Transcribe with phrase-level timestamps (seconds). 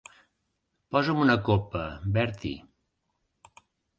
[0.95, 1.83] Posa'm una copa,
[2.17, 3.61] Bertie.